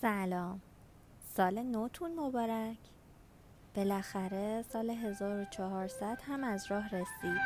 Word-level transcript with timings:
سلام. 0.00 0.60
سال 1.36 1.62
نوتون 1.62 2.14
مبارک. 2.20 2.78
بالاخره 3.74 4.64
سال 4.72 4.90
1400 4.90 6.18
هم 6.26 6.44
از 6.44 6.70
راه 6.70 6.86
رسید. 6.86 7.40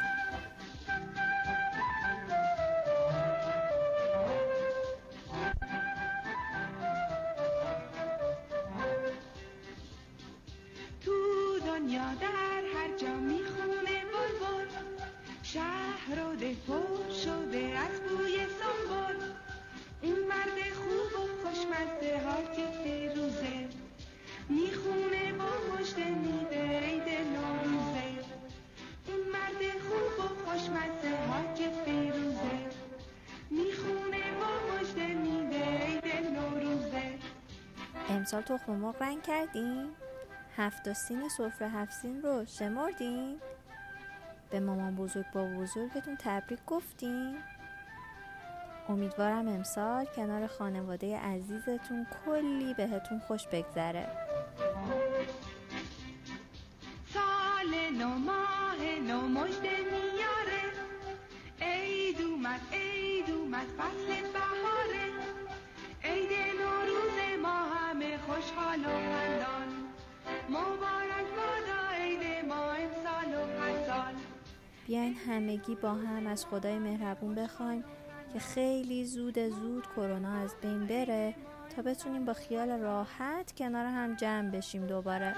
امسال 38.22 38.42
تخم 38.42 38.72
مرغ 38.72 39.02
رنگ 39.02 39.22
کردین؟ 39.22 39.90
هفت 40.56 40.92
سین 40.92 41.28
سفره 41.28 41.68
هفت 41.68 41.92
سین 41.92 42.22
رو 42.22 42.44
شمردین؟ 42.44 43.40
به 44.50 44.60
مامان 44.60 44.96
بزرگ 44.96 45.24
با 45.32 45.44
بزرگتون 45.44 46.16
تبریک 46.18 46.58
گفتین؟ 46.66 47.38
امیدوارم 48.88 49.48
امسال 49.48 50.04
کنار 50.04 50.46
خانواده 50.46 51.18
عزیزتون 51.18 52.06
کلی 52.24 52.74
بهتون 52.74 53.18
خوش 53.18 53.46
بگذره 53.46 54.08
سال 57.14 57.90
نو 57.98 58.08
ماه 58.08 58.84
نو 59.08 59.20
مجد 59.20 59.66
میاره 59.92 60.62
عید 61.60 62.20
اومد 62.20 62.60
عید 62.72 63.30
اومد 63.30 63.66
فصل 63.78 64.31
بیاین 74.92 75.14
همگی 75.14 75.74
با 75.74 75.92
هم 75.92 76.26
از 76.26 76.46
خدای 76.46 76.78
مهربون 76.78 77.34
بخوایم 77.34 77.84
که 78.32 78.38
خیلی 78.38 79.04
زود 79.04 79.38
زود 79.38 79.86
کرونا 79.96 80.32
از 80.32 80.54
بین 80.62 80.86
بره 80.86 81.34
تا 81.76 81.82
بتونیم 81.82 82.24
با 82.24 82.32
خیال 82.32 82.70
راحت 82.70 83.52
کنار 83.56 83.86
هم 83.86 84.16
جمع 84.16 84.50
بشیم 84.50 84.86
دوباره. 84.86 85.34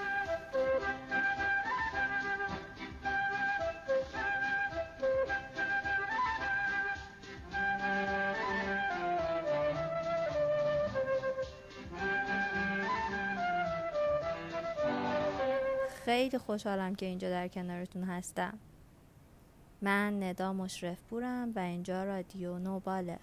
خیلی 16.05 16.37
خوشحالم 16.37 16.95
که 16.95 17.05
اینجا 17.05 17.29
در 17.29 17.47
کنارتون 17.47 18.03
هستم. 18.03 18.59
من 19.85 20.23
ندا 20.23 20.53
مشرف 20.53 20.97
پورم 21.09 21.51
و 21.55 21.59
اینجا 21.59 22.03
رادیو 22.03 22.59
نوباله. 22.59 23.19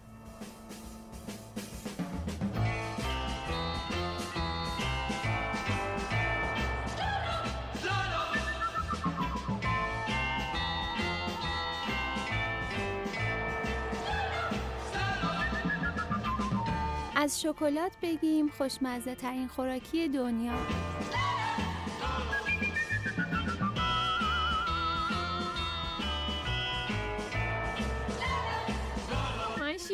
از 17.17 17.41
شکلات 17.41 17.93
بگیم 18.03 18.49
خوشمزه 18.49 19.15
ترین 19.15 19.49
خوراکی 19.49 20.09
دنیا. 20.09 20.53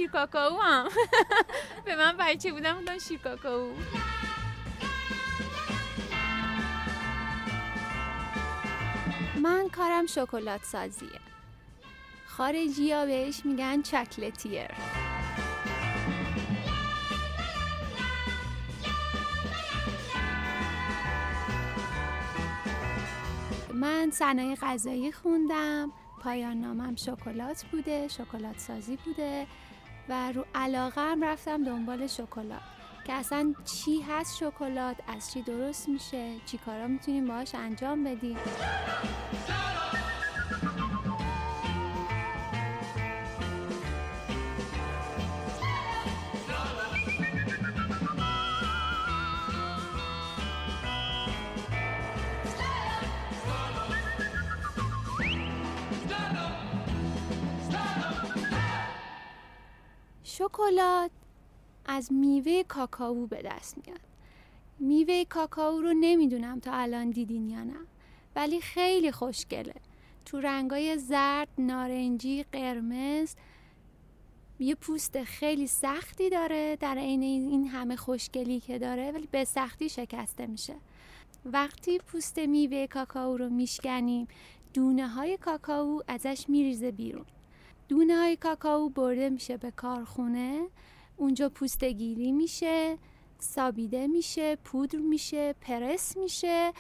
من 0.09 0.13
شیر 0.13 0.27
کاکائو 0.27 0.57
هم 0.61 0.89
به 1.85 1.97
من 1.97 2.17
بچه 2.17 2.53
بودم 2.53 2.73
بودم؟ 2.75 2.99
شیر 2.99 3.19
کاکائو 3.19 3.73
من 9.43 9.69
کارم 9.69 10.07
شکلات 10.07 10.65
سازیه 10.65 11.21
خارجی 12.27 12.93
ها 12.93 13.07
بهش 13.07 13.47
میگن 13.47 13.83
چکلتیر. 13.83 14.69
من 23.75 24.11
صنایع 24.11 24.55
غذایی 24.55 25.13
خوندم. 25.13 25.93
پایان 26.21 26.61
نامم 26.61 26.97
شکلات 26.97 27.65
بوده 27.65 28.09
شکلات 28.09 28.59
سازی 28.59 28.97
بوده. 28.97 29.47
و 30.09 30.33
رو 30.33 30.45
علاقه 30.55 31.01
هم 31.01 31.25
رفتم 31.25 31.65
دنبال 31.65 32.07
شکلات. 32.07 32.61
که 33.05 33.13
اصلا 33.13 33.55
چی 33.65 34.01
هست 34.01 34.37
شکلات 34.37 34.97
از 35.09 35.33
چی 35.33 35.43
درست 35.43 35.89
میشه 35.89 36.35
چی 36.47 36.59
کارا 36.59 36.87
می‌تونیم 36.87 37.27
باهاش 37.27 37.55
انجام 37.55 38.05
بدیم. 38.05 38.37
شکلات 60.59 61.11
از 61.87 62.13
میوه 62.13 62.63
کاکائو 62.63 63.27
به 63.27 63.43
دست 63.43 63.79
میاد. 63.87 64.01
میوه 64.79 65.25
کاکائو 65.25 65.81
رو 65.81 65.93
نمی‌دونم 66.01 66.61
تا 66.61 66.73
الان 66.73 67.11
دیدین 67.11 67.51
یا 67.51 67.65
نه 67.65 67.77
ولی 68.37 68.61
خیلی 68.61 69.13
خوشگله. 69.13 69.75
تو 70.25 70.41
رنگای 70.41 70.99
زرد، 70.99 71.49
نارنجی، 71.59 72.43
قرمز 72.53 73.35
یه 74.59 74.75
پوست 74.75 75.23
خیلی 75.23 75.67
سختی 75.67 76.31
داره 76.31 76.77
در 76.77 76.99
عین 76.99 77.23
این 77.23 77.67
همه 77.67 77.97
خوشگلی 77.97 78.61
که 78.61 78.79
داره 78.79 79.13
ولی 79.13 79.29
به 79.31 79.45
سختی 79.45 79.89
شکسته 79.89 80.47
میشه. 80.47 80.75
وقتی 81.45 81.99
پوست 81.99 82.39
میوه 82.39 82.87
کاکائو 82.87 83.37
رو 83.37 83.49
میشکنیم 83.49 84.29
دونه 84.75 85.09
های 85.09 85.37
کاکائو 85.37 86.03
ازش 86.09 86.45
میریزه 86.49 86.91
بیرون. 86.91 87.27
دونه 87.89 88.17
های 88.17 88.37
کاکائو 88.37 88.89
برده 88.89 89.31
میشه 89.31 89.57
به 89.57 89.71
کارخونه 89.71 90.67
اونجا 91.17 91.49
پوسته 91.49 91.93
گیری 91.93 92.33
میشه 92.33 92.99
سابیده 93.39 94.07
میشه 94.07 94.57
پودر 94.57 94.99
میشه 94.99 95.55
پرس 95.61 96.17
میشه 96.17 96.73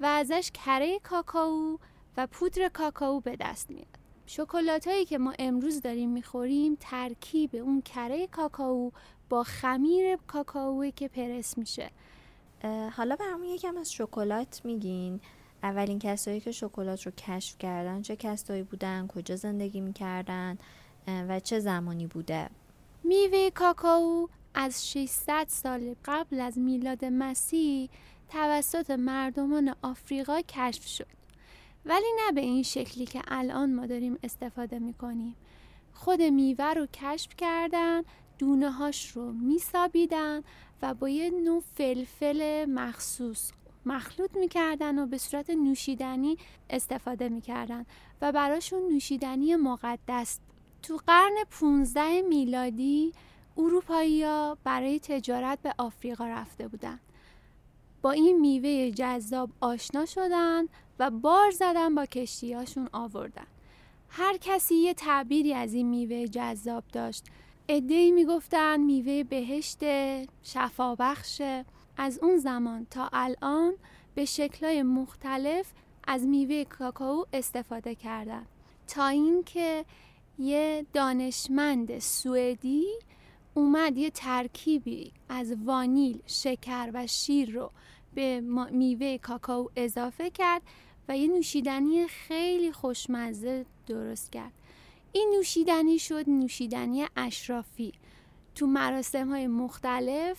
و 0.00 0.06
ازش 0.06 0.50
کره 0.54 0.98
کاکائو 0.98 1.78
و 2.16 2.26
پودر 2.26 2.68
کاکائو 2.68 3.20
به 3.20 3.36
دست 3.40 3.70
میاد. 3.70 3.86
شکلات 4.26 4.88
هایی 4.88 5.04
که 5.04 5.18
ما 5.18 5.32
امروز 5.38 5.80
داریم 5.80 6.10
می‌خوریم 6.10 6.76
ترکیب 6.80 7.56
اون 7.56 7.82
کره 7.82 8.26
کاکائو 8.26 8.90
با 9.28 9.42
خمیر 9.42 10.16
کاکائو 10.16 10.90
که 10.90 11.08
پرس 11.08 11.58
میشه. 11.58 11.90
حالا 12.96 13.16
برامون 13.16 13.46
یکم 13.46 13.76
از 13.76 13.92
شکلات 13.92 14.60
میگین. 14.64 15.20
اولین 15.62 15.98
کسایی 15.98 16.40
که 16.40 16.52
شکلات 16.52 17.06
رو 17.06 17.12
کشف 17.12 17.58
کردن 17.58 18.02
چه 18.02 18.16
کسایی 18.16 18.62
بودن 18.62 19.06
کجا 19.06 19.36
زندگی 19.36 19.80
می‌کردن 19.80 20.58
و 21.28 21.40
چه 21.40 21.60
زمانی 21.60 22.06
بوده؟ 22.06 22.50
میوه 23.04 23.50
کاکائو 23.50 24.28
از 24.54 24.90
600 24.90 25.46
سال 25.48 25.94
قبل 26.04 26.40
از 26.40 26.58
میلاد 26.58 27.04
مسیح 27.04 27.90
توسط 28.28 28.90
مردمان 28.90 29.74
آفریقا 29.82 30.40
کشف 30.40 30.86
شد. 30.86 31.06
ولی 31.84 32.06
نه 32.18 32.32
به 32.32 32.40
این 32.40 32.62
شکلی 32.62 33.06
که 33.06 33.22
الان 33.28 33.74
ما 33.74 33.86
داریم 33.86 34.18
استفاده 34.22 34.78
می‌کنیم. 34.78 35.36
خود 35.92 36.22
میوه 36.22 36.64
رو 36.64 36.86
کشف 36.86 37.36
کردن 37.36 38.02
دونه 38.38 38.70
هاش 38.70 39.10
رو 39.10 39.32
میسابیدن 39.32 40.42
و 40.82 40.94
با 40.94 41.08
یه 41.08 41.30
نوع 41.30 41.62
فلفل 41.74 42.64
مخصوص 42.64 43.52
مخلوط 43.86 44.36
می‌کردن 44.36 44.98
و 44.98 45.06
به 45.06 45.18
صورت 45.18 45.50
نوشیدنی 45.50 46.36
استفاده 46.70 47.28
می‌کردن 47.28 47.86
و 48.22 48.32
براشون 48.32 48.92
نوشیدنی 48.92 49.56
مقدس 49.56 50.38
تو 50.82 51.00
قرن 51.06 51.34
15 51.60 52.22
میلادی 52.22 53.12
اروپایی 53.56 54.22
ها 54.22 54.58
برای 54.64 55.00
تجارت 55.00 55.58
به 55.62 55.74
آفریقا 55.78 56.26
رفته 56.26 56.68
بودند. 56.68 57.00
با 58.02 58.10
این 58.10 58.40
میوه 58.40 58.90
جذاب 58.90 59.50
آشنا 59.60 60.06
شدن 60.06 60.64
و 60.98 61.10
بار 61.10 61.50
زدن 61.50 61.94
با 61.94 62.06
کشتیاشون 62.06 62.88
آوردن. 62.92 63.46
هر 64.08 64.36
کسی 64.36 64.74
یه 64.74 64.94
تعبیری 64.94 65.54
از 65.54 65.74
این 65.74 65.88
میوه 65.88 66.26
جذاب 66.26 66.84
داشت. 66.92 67.24
ادهی 67.68 68.10
می‌گفتن 68.10 68.80
میوه 68.80 69.24
بهشت 69.24 69.78
شفابخشه. 70.42 71.64
از 72.02 72.18
اون 72.22 72.36
زمان 72.36 72.86
تا 72.90 73.08
الان 73.12 73.74
به 74.14 74.24
شکلهای 74.24 74.82
مختلف 74.82 75.72
از 76.04 76.26
میوه 76.26 76.64
کاکائو 76.64 77.24
استفاده 77.32 77.94
کردن 77.94 78.46
تا 78.88 79.06
اینکه 79.06 79.84
یه 80.38 80.86
دانشمند 80.92 81.98
سوئدی 81.98 82.86
اومد 83.54 83.96
یه 83.96 84.10
ترکیبی 84.10 85.12
از 85.28 85.54
وانیل، 85.64 86.22
شکر 86.26 86.90
و 86.94 87.06
شیر 87.06 87.50
رو 87.50 87.70
به 88.14 88.40
میوه 88.70 89.18
کاکائو 89.18 89.68
اضافه 89.76 90.30
کرد 90.30 90.62
و 91.08 91.16
یه 91.16 91.28
نوشیدنی 91.28 92.06
خیلی 92.06 92.72
خوشمزه 92.72 93.66
درست 93.86 94.32
کرد. 94.32 94.52
این 95.12 95.34
نوشیدنی 95.36 95.98
شد 95.98 96.30
نوشیدنی 96.30 97.06
اشرافی. 97.16 97.92
تو 98.54 98.66
مراسم 98.66 99.28
های 99.28 99.46
مختلف 99.46 100.38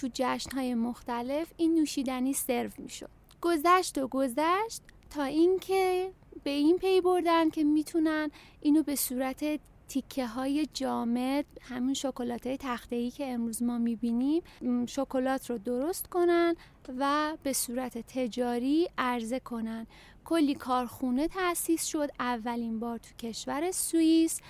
تو 0.00 0.08
جشن 0.14 0.50
های 0.50 0.74
مختلف 0.74 1.52
این 1.56 1.74
نوشیدنی 1.74 2.32
سرو 2.32 2.70
می 2.78 2.88
شد 2.88 3.10
گذشت 3.40 3.98
و 3.98 4.08
گذشت 4.08 4.82
تا 5.10 5.24
اینکه 5.24 6.10
به 6.44 6.50
این 6.50 6.78
پی 6.78 7.00
بردن 7.00 7.50
که 7.50 7.64
می‌تونن 7.64 8.30
اینو 8.60 8.82
به 8.82 8.96
صورت 8.96 9.60
تیکه 9.88 10.26
های 10.26 10.68
جامد 10.74 11.44
همین 11.62 11.94
شکلات 11.94 12.46
های 12.46 12.56
تخته 12.56 12.96
ای 12.96 13.10
که 13.10 13.26
امروز 13.26 13.62
ما 13.62 13.78
می‌بینیم 13.78 14.42
شکلات 14.86 15.50
رو 15.50 15.58
درست 15.58 16.06
کنن 16.06 16.56
و 16.98 17.36
به 17.42 17.52
صورت 17.52 17.98
تجاری 17.98 18.88
عرضه 18.98 19.40
کنن. 19.40 19.86
کلی 20.24 20.54
کارخونه 20.54 21.28
تأسیس 21.28 21.84
شد. 21.84 22.10
اولین 22.20 22.80
بار 22.80 22.98
تو 22.98 23.28
کشور 23.28 23.70
سوئیس. 23.70 24.40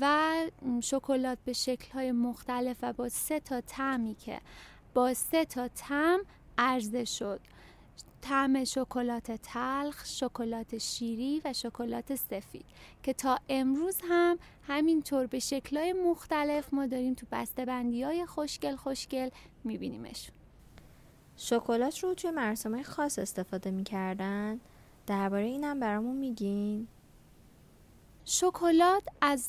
و 0.00 0.34
شکلات 0.80 1.38
به 1.44 1.52
شکل 1.52 1.92
های 1.92 2.12
مختلف 2.12 2.76
و 2.82 2.92
با 2.92 3.08
سه 3.08 3.40
تا 3.40 3.60
تعمی 3.60 4.14
که 4.14 4.40
با 4.94 5.14
سه 5.14 5.44
تا 5.44 5.68
تم 5.68 6.18
عرضه 6.58 7.04
شد. 7.04 7.40
طعم 8.20 8.64
شکلات 8.64 9.32
تلخ، 9.32 10.04
شکلات 10.04 10.78
شیری 10.78 11.42
و 11.44 11.52
شکلات 11.52 12.14
سفید 12.14 12.64
که 13.02 13.12
تا 13.12 13.38
امروز 13.48 13.98
هم 14.08 14.38
همینطور 14.62 15.26
به 15.26 15.38
شکلهای 15.38 15.92
مختلف 15.92 16.74
ما 16.74 16.86
داریم 16.86 17.14
تو 17.14 17.26
بندی 17.56 18.02
های 18.02 18.26
خوشگل 18.26 18.76
خوشگل 18.76 19.28
میبینیمشون 19.64 20.34
شکلات 21.36 21.98
رو 21.98 22.14
توی 22.14 22.30
مراسم 22.30 22.82
خاص 22.82 23.18
استفاده 23.18 23.70
می‌کردن؟ 23.70 24.60
درباره 25.06 25.44
اینم 25.44 25.80
برامون 25.80 26.16
میگین. 26.16 26.88
شکلات 28.28 29.02
از 29.20 29.48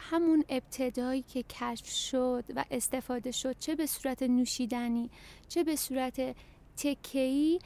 همون 0.00 0.44
ابتدایی 0.48 1.22
که 1.22 1.42
کشف 1.42 1.86
شد 1.86 2.44
و 2.56 2.64
استفاده 2.70 3.30
شد 3.30 3.58
چه 3.58 3.74
به 3.74 3.86
صورت 3.86 4.22
نوشیدنی 4.22 5.10
چه 5.48 5.64
به 5.64 5.76
صورت 5.76 6.36
تکهی 6.76 7.58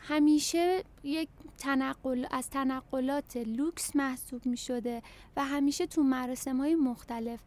همیشه 0.00 0.84
یک 1.02 1.28
تنقل 1.58 2.26
از 2.30 2.50
تنقلات 2.50 3.36
لوکس 3.36 3.96
محسوب 3.96 4.46
می 4.46 4.56
شده 4.56 5.02
و 5.36 5.44
همیشه 5.44 5.86
تو 5.86 6.02
مراسم 6.02 6.56
های 6.56 6.74
مختلف 6.74 7.40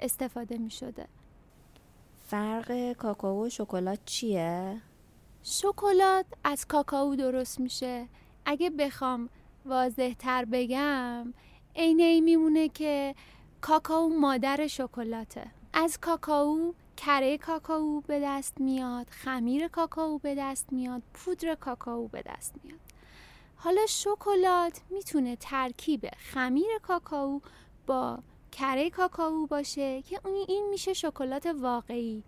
استفاده 0.00 0.58
می 0.58 0.70
شده 0.70 1.06
فرق 2.18 2.92
کاکائو 2.92 3.46
و 3.46 3.48
شکلات 3.48 3.98
چیه؟ 4.04 4.80
شکلات 5.42 6.26
از 6.44 6.66
کاکائو 6.66 7.16
درست 7.16 7.60
میشه 7.60 8.08
اگه 8.44 8.70
بخوام 8.70 9.28
واضح 9.66 10.12
تر 10.12 10.44
بگم 10.44 11.34
عین 11.76 12.00
این 12.00 12.24
میمونه 12.24 12.68
که 12.68 13.14
کاکائو 13.60 14.08
مادر 14.08 14.66
شکلاته. 14.66 15.50
از 15.72 15.98
کاکائو 16.00 16.72
کره 16.96 17.38
کاکائو 17.38 18.00
به 18.00 18.20
دست 18.24 18.60
میاد 18.60 19.06
خمیر 19.10 19.68
کاکائو 19.68 20.18
به 20.18 20.34
دست 20.34 20.72
میاد 20.72 21.02
پودر 21.14 21.54
کاکائو 21.54 22.08
به 22.08 22.22
دست 22.26 22.54
میاد. 22.64 22.78
حالا 23.56 23.86
شکلات 23.86 24.80
می‌تونه 24.90 25.36
ترکیب 25.36 26.06
خمیر 26.18 26.78
کاکائو 26.82 27.40
با 27.86 28.18
کره 28.52 28.90
کاکائو 28.90 29.46
باشه 29.46 30.02
که 30.02 30.20
اون 30.24 30.44
این 30.48 30.68
میشه 30.70 30.92
شکلات 30.92 31.46
واقعی 31.46 32.22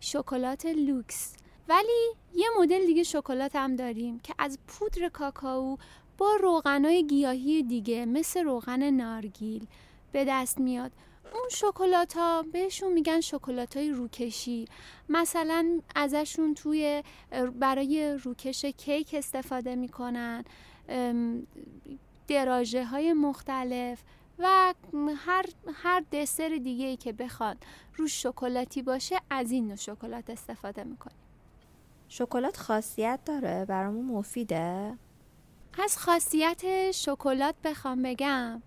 شکلات 0.00 0.66
لوکس. 0.66 1.36
ولی 1.68 2.14
یه 2.34 2.46
مدل 2.58 2.86
دیگه 2.86 3.02
شکلات 3.02 3.56
هم 3.56 3.76
داریم 3.76 4.18
که 4.18 4.34
از 4.38 4.58
پودر 4.66 5.08
کاکائو 5.08 5.76
با 6.18 6.36
روغنای 6.42 7.06
گیاهی 7.06 7.62
دیگه 7.62 8.06
مثل 8.06 8.44
روغن 8.44 8.90
نارگیل 8.90 9.66
به 10.12 10.24
دست 10.28 10.58
میاد. 10.58 10.92
اون 11.34 11.48
شکلات 11.50 12.16
ها 12.16 12.42
بهشون 12.42 12.92
میگن 12.92 13.20
شکلات 13.20 13.76
های 13.76 13.90
روکشی. 13.90 14.64
مثلا 15.08 15.80
ازشون 15.96 16.54
توی 16.54 17.02
برای 17.60 18.18
روکش 18.22 18.64
کیک 18.64 19.14
استفاده 19.18 19.74
می‌کنن 19.74 20.44
دراجه 22.28 22.84
های 22.84 23.12
مختلف 23.12 24.02
و 24.38 24.74
هر 25.16 25.44
هر 25.74 26.02
دسر 26.12 26.60
دیگه 26.62 26.86
ای 26.86 26.96
که 26.96 27.12
بخواد 27.12 27.56
روش 27.96 28.22
شکلاتی 28.22 28.82
باشه 28.82 29.20
از 29.30 29.50
این 29.50 29.66
نوع 29.66 29.76
شکلات 29.76 30.30
استفاده 30.30 30.84
می‌کنیم. 30.84 31.16
شکلات 32.08 32.56
خاصیت 32.56 33.20
داره؟ 33.24 33.64
برامون 33.64 34.04
مفیده؟ 34.04 34.98
از 35.78 35.98
خاصیت 35.98 36.90
شکلات 36.90 37.54
بخوام 37.64 38.02
بگم. 38.02 38.62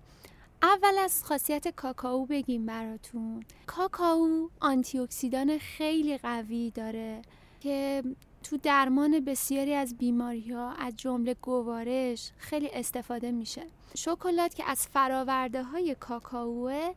اول 0.63 0.97
از 0.99 1.23
خاصیت 1.23 1.67
کاکائو 1.67 2.25
بگیم 2.25 2.65
براتون. 2.65 3.43
کاکائو 3.67 4.49
آنتی 4.59 4.99
اکسیدان 4.99 5.57
خیلی 5.57 6.17
قوی 6.17 6.71
داره 6.71 7.21
که 7.59 8.03
تو 8.43 8.57
درمان 8.57 9.19
بسیاری 9.19 9.73
از 9.73 9.97
بیماری 9.97 10.53
ها 10.53 10.71
از 10.71 10.93
جمله 10.97 11.33
گوارش 11.33 12.31
خیلی 12.37 12.69
استفاده 12.73 13.31
میشه. 13.31 13.63
شکلات 13.97 14.55
که 14.55 14.63
از 14.69 14.87
فراورده 14.87 15.63
های 15.63 15.95
کاکائوه 15.99 16.93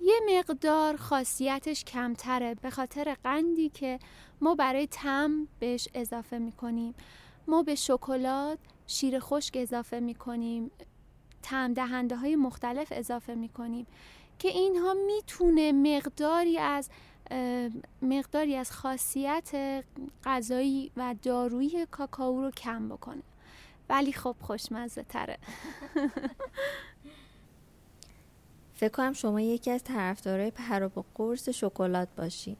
یه 0.00 0.20
مقدار 0.38 0.96
خاصیتش 0.96 1.84
کمتره 1.84 2.54
به 2.54 2.70
خاطر 2.70 3.16
قندی 3.24 3.68
که 3.68 3.98
ما 4.40 4.54
برای 4.54 4.86
تم 4.86 5.48
بهش 5.58 5.88
اضافه 5.94 6.38
می‌کنیم. 6.38 6.94
ما 7.48 7.62
به 7.62 7.74
شکلات 7.74 8.58
شیر 8.86 9.18
خشک 9.20 9.56
اضافه 9.56 10.00
می‌کنیم 10.00 10.70
تم 11.42 11.74
دهنده 11.74 12.16
های 12.16 12.36
مختلف 12.36 12.88
اضافه 12.90 13.34
می 13.34 13.48
کنیم 13.48 13.86
که 14.38 14.48
اینها 14.48 14.94
می‌تونه 15.06 15.72
مقداری 15.72 16.58
از 16.58 16.90
مقداری 18.02 18.56
از 18.56 18.72
خاصیت 18.72 19.84
غذایی 20.24 20.90
و 20.96 21.14
دارویی 21.22 21.86
کاکائو 21.86 22.40
رو 22.40 22.50
کم 22.50 22.88
بکنه. 22.88 23.22
ولی 23.88 24.12
خب 24.12 24.36
خوشمزه 24.40 25.02
تره 25.02 25.38
فکر 28.74 28.88
کنم 28.88 29.12
شما 29.12 29.40
یکی 29.40 29.70
از 29.70 29.84
طرفدارای 29.84 30.50
پر 30.50 30.82
و 30.82 31.04
قرص 31.14 31.48
شکلات 31.48 32.08
باشی. 32.16 32.56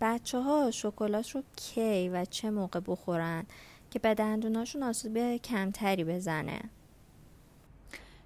بچه 0.00 0.38
ها 0.38 0.70
شکلات 0.70 1.30
رو 1.30 1.42
کی 1.56 2.08
و 2.08 2.24
چه 2.24 2.50
موقع 2.50 2.80
بخورن 2.86 3.46
که 3.90 3.98
به 3.98 4.14
دندوناشون 4.14 4.82
آسیب 4.82 5.36
کمتری 5.36 6.04
بزنه؟ 6.04 6.60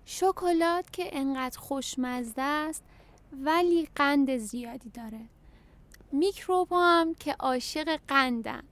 شکلات 0.04 0.92
که 0.92 1.08
انقدر 1.12 1.58
خوشمزه 1.58 2.42
است 2.42 2.84
ولی 3.32 3.88
قند 3.96 4.36
زیادی 4.36 4.90
داره. 4.90 5.20
میکروب 6.12 6.68
هم 6.72 7.14
که 7.14 7.32
عاشق 7.32 8.00
قندن. 8.08 8.62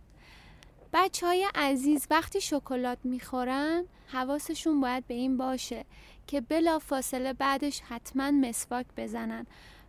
بچه 0.92 1.26
های 1.26 1.46
عزیز 1.54 2.06
وقتی 2.10 2.40
شکلات 2.40 2.98
می‌خورن 3.04 3.84
حواسشون 4.06 4.80
باید 4.80 5.06
به 5.06 5.14
این 5.14 5.36
باشه 5.36 5.84
که 6.26 6.40
بلا 6.40 6.78
فاصله 6.78 7.32
بعدش 7.32 7.80
حتما 7.80 8.30
مسواک 8.30 8.86
بزنن. 8.96 9.46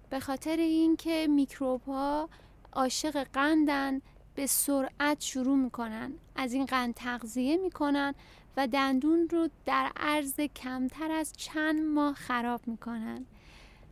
به 0.10 0.20
خاطر 0.20 0.58
اینکه 0.58 1.28
میکروب 1.30 1.82
ها 1.84 2.30
عاشق 2.74 3.24
قندن 3.24 4.02
به 4.36 4.48
سرعت 4.48 5.22
شروع 5.22 5.58
می‌کنن. 5.58 6.14
از 6.36 6.54
این 6.54 6.66
قند 6.66 6.94
تغذیه 6.94 7.58
می‌کنن 7.58 8.16
و 8.58 8.68
دندون 8.68 9.30
رو 9.32 9.50
در 9.66 9.92
عرض 9.96 10.40
کمتر 10.40 11.12
از 11.12 11.34
چند 11.34 11.82
ماه 11.82 12.14
خراب 12.14 12.62
می‌کنن. 12.68 13.26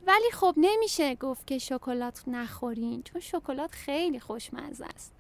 ولی 0.08 0.32
خب 0.34 0.54
نمیشه 0.58 1.16
گفت 1.16 1.48
که 1.48 1.58
شکلات 1.58 2.24
نخورین 2.28 3.04
چون 3.04 3.22
شکلات 3.22 3.72
خیلی 3.72 4.20
خوشمزه 4.20 4.86
است. 4.86 5.14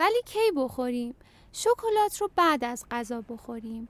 ولی 0.00 0.22
کی 0.26 0.52
بخوریم؟ 0.56 1.14
شکلات 1.52 2.20
رو 2.20 2.30
بعد 2.36 2.64
از 2.64 2.84
غذا 2.90 3.20
بخوریم. 3.20 3.88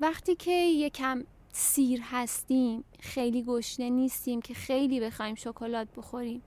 وقتی 0.00 0.34
که 0.34 0.50
یکم 0.50 1.24
سیر 1.52 2.00
هستیم 2.04 2.84
خیلی 3.00 3.42
گشنه 3.42 3.90
نیستیم 3.90 4.42
که 4.42 4.54
خیلی 4.54 5.00
بخوایم 5.00 5.34
شکلات 5.34 5.88
بخوریم. 5.96 6.42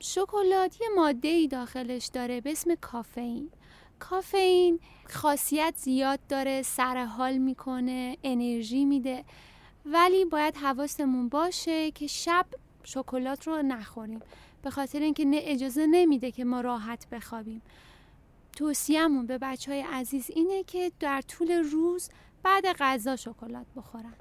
شکلات 0.00 0.80
یه 0.80 0.88
ماده 0.96 1.28
ای 1.28 1.48
داخلش 1.48 2.06
داره 2.06 2.40
به 2.40 2.50
اسم 2.52 2.74
کافئین. 2.74 3.50
کافئین 3.98 4.80
خاصیت 5.08 5.74
زیاد 5.76 6.20
داره 6.28 6.62
سر 6.62 7.04
حال 7.04 7.38
می‌کنه 7.38 8.16
انرژی 8.22 8.84
میده 8.84 9.24
ولی 9.86 10.24
باید 10.24 10.56
حواستمون 10.56 11.28
باشه 11.28 11.90
که 11.90 12.06
شب 12.06 12.46
شکلات 12.84 13.46
رو 13.46 13.62
نخوریم. 13.62 14.20
به 14.62 14.70
خاطر 14.70 15.00
اینکه 15.00 15.24
نه 15.24 15.40
اجازه 15.42 15.86
نمیده 15.86 16.30
که 16.30 16.44
ما 16.44 16.60
راحت 16.60 17.08
بخوابیم. 17.10 17.62
توصیهمون 18.56 19.26
به 19.26 19.38
بچه 19.38 19.72
های 19.72 19.80
عزیز 19.80 20.30
اینه 20.30 20.64
که 20.64 20.92
در 21.00 21.20
طول 21.20 21.50
روز 21.50 22.10
بعد 22.42 22.66
غذا 22.66 23.16
شکلات 23.16 23.66
بخورن. 23.76 24.14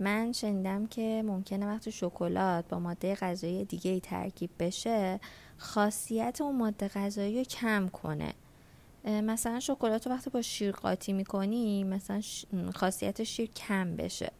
من 0.00 0.32
شنیدم 0.32 0.86
که 0.86 1.22
ممکنه 1.26 1.66
وقتی 1.66 1.92
شکلات 1.92 2.68
با 2.68 2.78
ماده 2.78 3.14
غذایی 3.14 3.64
دیگه 3.64 3.90
ای 3.90 4.00
ترکیب 4.00 4.50
بشه 4.58 5.20
خاصیت 5.58 6.40
اون 6.40 6.56
ماده 6.56 6.88
غذایی 6.88 7.38
رو 7.38 7.44
کم 7.44 7.88
کنه. 7.88 8.34
مثلا 9.04 9.60
شکلات 9.60 10.06
رو 10.06 10.12
وقتی 10.12 10.30
با 10.30 10.42
شیر 10.42 10.72
قاطی 10.72 11.12
می‌کنی 11.12 11.84
مثلا 11.84 12.20
خاصیت 12.74 13.22
شیر 13.22 13.50
کم 13.50 13.96
بشه. 13.96 14.32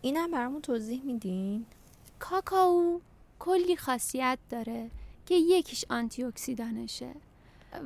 اینم 0.00 0.30
برامون 0.30 0.60
توضیح 0.60 1.02
میدین؟ 1.02 1.66
کاکائو 2.18 3.00
کلی 3.38 3.76
خاصیت 3.76 4.38
داره 4.50 4.90
که 5.26 5.34
یکیش 5.34 5.84
آنتی 5.90 6.24
اکسیدانشه 6.24 7.14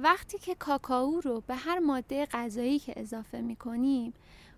وقتی 0.03 0.39
که 0.39 0.55
کاکائو 0.55 1.21
رو 1.21 1.43
به 1.47 1.55
هر 1.55 1.79
ماده 1.79 2.27
غذایی 2.27 2.79
که 2.79 2.93
اضافه 2.97 3.41
می‌کنیم 3.41 4.12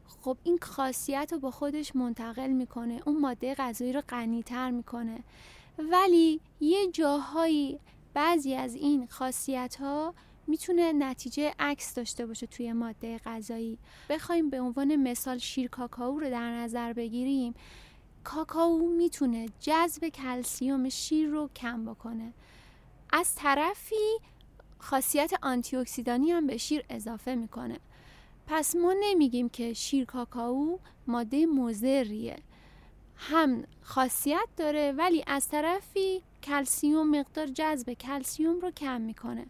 خب 0.06 0.36
این 0.44 0.58
خاصیت 0.62 1.28
رو 1.32 1.38
با 1.38 1.50
خودش 1.50 1.96
منتقل 1.96 2.50
می‌کنه. 2.50 3.00
اون 3.06 3.20
ماده 3.20 3.54
غذایی 3.54 3.92
رو 3.92 4.00
غنیتر 4.00 4.70
می‌کنه. 4.70 5.24
ولی 5.78 6.40
یه 6.60 6.90
جاهایی 6.90 7.80
بعضی 8.14 8.54
از 8.54 8.74
این 8.74 9.06
خاصیت 9.06 9.76
ها 9.80 10.14
می‌تونه 10.46 10.92
نتیجه 10.92 11.54
عکس 11.58 11.94
داشته 11.94 12.26
باشه 12.26 12.46
توی 12.46 12.72
ماده 12.72 13.18
غذایی. 13.18 13.78
بخوایم 14.08 14.50
به 14.50 14.60
عنوان 14.60 14.96
مثال 14.96 15.38
شیر 15.38 15.68
کاکائو 15.68 16.18
رو 16.18 16.30
در 16.30 16.50
نظر 16.50 16.92
بگیریم. 16.92 17.54
کاکائو 18.24 18.88
می‌تونه 18.88 19.48
جذب 19.60 20.08
کلسیوم 20.08 20.88
شیر 20.88 21.28
رو 21.28 21.50
کم 21.56 21.84
بکنه. 21.84 22.32
از 23.12 23.34
طرفی 23.34 24.18
خاصیت 24.78 25.32
آنتی 25.42 25.76
هم 26.06 26.46
به 26.46 26.56
شیر 26.56 26.84
اضافه 26.88 27.34
می‌کنه. 27.34 27.78
پس 28.46 28.76
ما 28.76 28.94
نمیگیم 29.00 29.48
که 29.48 29.72
شیر 29.72 30.04
کاکائو 30.04 30.78
ماده 31.06 31.46
مضریه. 31.46 32.36
هم 33.16 33.64
خاصیت 33.82 34.48
داره 34.56 34.92
ولی 34.92 35.24
از 35.26 35.48
طرفی 35.48 36.22
کلسیوم 36.42 37.10
مقدار 37.20 37.46
جذب 37.46 37.92
کلسیوم 37.92 38.60
رو 38.60 38.70
کم 38.70 39.00
می‌کنه. 39.00 39.46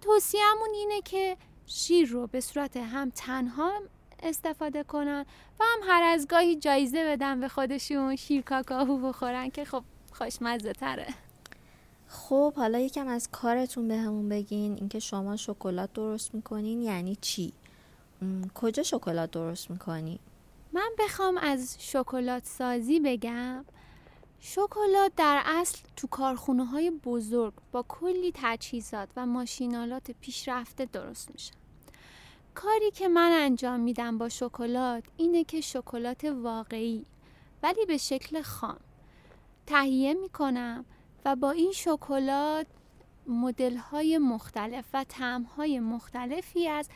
توصیهمون 0.00 0.68
اینه 0.74 1.00
که 1.00 1.36
شیر 1.66 2.08
رو 2.08 2.26
به 2.26 2.40
صورت 2.40 2.76
هم 2.76 3.10
تنها 3.10 3.72
استفاده 4.22 4.82
کنن 4.82 5.26
و 5.60 5.64
هم 5.64 5.88
هر 5.88 6.02
از 6.02 6.26
گاهی 6.26 6.56
جایزه 6.56 7.04
بدن 7.04 7.40
به 7.40 7.48
خودشون 7.48 8.16
شیر 8.16 8.42
کاکائو 8.42 8.98
بخورن 8.98 9.50
که 9.50 9.64
خب 9.64 9.82
خوشمزه 10.12 10.72
تره. 10.72 11.06
خب 12.08 12.54
حالا 12.54 12.78
یکم 12.78 13.08
از 13.08 13.28
کارتون 13.32 13.88
به 13.88 14.28
بگین. 14.34 14.74
اینکه 14.74 14.98
شما 14.98 15.36
شکلات 15.36 15.92
درست 15.92 16.34
می‌کنین 16.34 16.82
یعنی 16.82 17.16
چی؟ 17.20 17.52
کجا 18.54 18.82
شکلات 18.82 19.30
درست 19.30 19.70
می‌کنی؟ 19.70 20.18
من 20.72 20.90
بخوام 20.98 21.36
از 21.36 21.76
شکلات 21.78 22.44
سازی 22.44 23.00
بگم. 23.00 23.64
شکلات 24.40 25.12
در 25.16 25.42
اصل 25.46 25.78
تو 25.96 26.06
کارخونه 26.06 26.64
های 26.64 26.90
بزرگ 26.90 27.52
با 27.72 27.84
کلی 27.88 28.32
تجهیزات 28.34 29.08
و 29.16 29.26
ماشینالات 29.26 30.10
پیشرفته 30.10 30.84
درست 30.84 31.30
میشه. 31.30 31.52
کاری 32.54 32.90
که 32.90 33.08
من 33.08 33.30
انجام 33.32 33.80
میدم 33.80 34.18
با 34.18 34.28
شکلات 34.28 35.04
اینه 35.16 35.44
که 35.44 35.60
شکلات 35.60 36.24
واقعی 36.24 37.06
ولی 37.62 37.86
به 37.86 37.96
شکل 37.96 38.42
خام. 38.42 38.80
تهیه 39.66 40.14
می‌کنم 40.14 40.84
و 41.24 41.36
با 41.36 41.50
این 41.50 41.72
شکلات 41.72 42.66
مدل 43.26 43.76
های 43.76 44.18
مختلف 44.18 44.84
و 44.94 45.04
طعم 45.08 45.42
های 45.42 45.80
مختلفی 45.80 46.68
از 46.68 46.88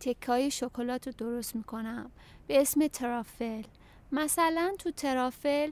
تکای 0.00 0.50
شکلات 0.50 1.06
رو 1.06 1.12
درست 1.18 1.56
می‌کنم. 1.56 2.10
به 2.46 2.60
اسم 2.60 2.86
ترافل. 2.86 3.62
مثلا 4.12 4.74
تو 4.78 4.90
ترافل 4.90 5.70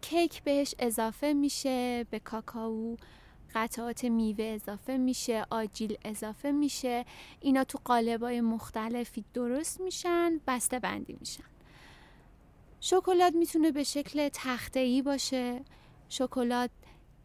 کیک 0.00 0.42
بهش 0.42 0.74
اضافه 0.78 1.32
میشه 1.32 2.06
به 2.10 2.18
کاکائو 2.18 2.96
قطعات 3.54 4.04
میوه 4.04 4.44
اضافه 4.44 4.96
میشه 4.96 5.46
آجیل 5.50 5.98
اضافه 6.04 6.50
میشه. 6.50 7.04
اینا 7.40 7.64
تو 7.64 7.78
قالبای 7.84 8.40
مختلفی 8.40 9.24
درست 9.34 9.80
میشن 9.80 10.40
بسته 10.46 10.78
بندی 10.78 11.16
میشن. 11.20 11.44
شکلات 12.80 13.34
می‌تونه 13.34 13.70
به 13.70 13.84
شکل 13.84 14.28
تخته 14.28 14.80
ای 14.80 15.02
باشه. 15.02 15.64
شکلات 16.08 16.70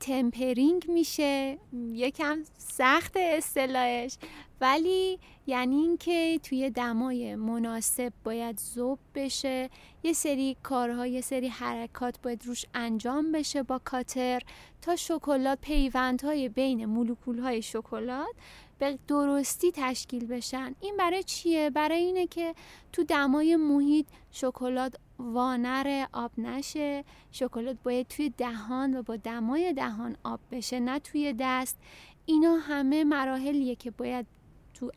تمپرینگ 0.02 0.86
میشه. 0.88 1.58
یکم 1.94 2.40
سخت 2.58 3.18
اصطلاحش. 3.18 4.18
ولی 4.62 5.20
یعنی 5.48 5.76
اینکه 5.76 6.40
توی 6.44 6.70
دمای 6.70 7.36
مناسب 7.36 8.14
باید 8.24 8.60
زوب 8.60 9.00
بشه. 9.16 9.70
یه 10.04 10.14
سری 10.14 10.58
کارها 10.64 11.08
یه 11.08 11.22
سری 11.22 11.48
حرکات 11.48 12.22
باید 12.22 12.46
روش 12.46 12.66
انجام 12.74 13.32
بشه 13.32 13.64
با 13.64 13.82
کاتر 13.84 14.42
تا 14.82 14.96
شکلات 14.96 15.60
پیوندهای 15.62 16.50
بین 16.50 16.86
مولکولهای 16.86 17.62
شکلات 17.62 18.36
به 18.80 19.00
درستی 19.08 19.72
تشکیل 19.72 20.26
بشن. 20.26 20.76
این 20.82 20.98
برای 20.98 21.24
چیه؟ 21.24 21.70
برای 21.70 22.04
اینه 22.04 22.28
که 22.28 22.56
تو 22.94 23.04
دمای 23.04 23.56
محیط 23.56 24.06
شکلات 24.32 24.96
وانر 25.22 26.06
آب 26.14 26.32
نشه. 26.38 27.04
شکلات 27.32 27.78
باید 27.84 28.08
توی 28.08 28.30
دهان 28.30 28.98
و 28.98 29.04
با 29.04 29.16
دمای 29.16 29.74
دهان 29.74 30.18
آب 30.24 30.40
بشه 30.52 30.80
نه 30.80 31.00
توی 31.00 31.36
دست. 31.40 31.78
اینا 32.26 32.56
همه 32.56 33.04
مراحلیه 33.04 33.76
که 33.76 33.92
باید 33.92 34.26
تو 34.74 34.92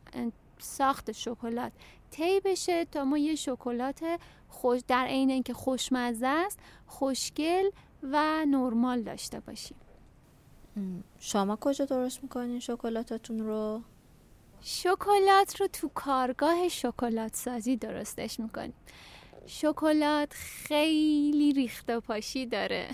ساخت 0.57 1.11
شکلات 1.11 1.71
طی 2.11 2.39
بشه 2.39 2.85
تا 2.85 3.05
ما 3.05 3.17
یه 3.17 3.35
شکلات 3.35 4.19
خوش 4.49 4.81
در 4.87 5.05
عین 5.05 5.29
اینکه 5.29 5.53
خوشمزه 5.53 6.27
است 6.27 6.59
خوشگل 6.87 7.69
و 8.03 8.45
نرمال 8.45 9.01
داشته 9.01 9.39
باشیم. 9.39 9.77
شما 11.19 11.57
کجا 11.61 11.85
درست 11.85 12.23
می‌کنین 12.23 12.59
شکلاتاتون 12.59 13.39
رو؟ 13.39 13.81
شکلات 14.61 15.55
رو 15.59 15.67
تو 15.67 15.89
کارگاه 15.89 16.69
شکلات 16.69 17.35
سازی 17.35 17.77
درستش 17.77 18.39
می‌کنیم. 18.39 18.73
شکلات 19.47 20.33
خیلی 20.33 21.53
ریخت 21.53 21.85
و 21.89 21.99
پاشی 21.99 22.45
داره. 22.45 22.87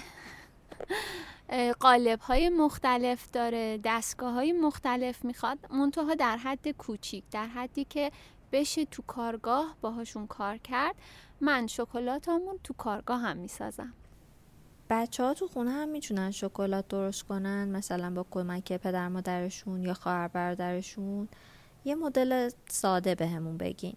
قالب 1.79 2.19
های 2.19 2.49
مختلف 2.49 3.31
داره 3.31 3.79
دستگاه 3.83 4.33
های 4.33 4.51
مختلف 4.51 5.25
می‌خواد 5.25 5.57
منتها 5.71 6.15
در 6.15 6.37
حد 6.37 6.71
کوچیک 6.71 7.23
در 7.31 7.47
حدی 7.47 7.85
که 7.85 8.11
بشه 8.51 8.85
تو 8.85 9.01
کارگاه 9.07 9.75
باهاشون 9.81 10.27
کار 10.27 10.57
کرد 10.57 10.95
من 11.41 11.67
شکلاتامون 11.67 12.59
تو 12.63 12.73
کارگاه 12.73 13.21
هم 13.21 13.37
می‌سازم. 13.37 13.93
بچه 14.89 15.23
ها 15.23 15.33
تو 15.33 15.47
خونه 15.47 15.71
هم 15.71 15.89
می‌تونن 15.89 16.31
شکلات 16.31 16.87
درست 16.87 17.23
کنن 17.23 17.69
مثلا 17.69 18.09
با 18.09 18.25
کمک 18.31 18.73
پدر 18.73 19.07
مادرشون 19.07 19.81
یا 19.81 19.93
خواهر 19.93 20.27
برادرشون. 20.27 21.29
یه 21.85 21.95
مدل 21.95 22.49
ساده 22.67 23.15
بهمون 23.15 23.57
به 23.57 23.65
بگین. 23.65 23.95